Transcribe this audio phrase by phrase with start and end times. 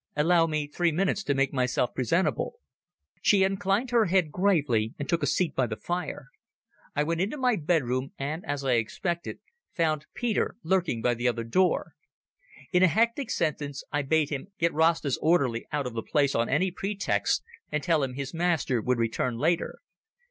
[0.15, 2.55] Allow me three minutes to make myself presentable."
[3.21, 6.29] She inclined her head gravely and took a seat by the fire.
[6.95, 9.37] I went into my bedroom, and as I expected
[9.75, 11.93] found Peter lurking by the other door.
[12.71, 16.49] In a hectic sentence I bade him get Rasta's orderly out of the place on
[16.49, 19.81] any pretext, and tell him his master would return later.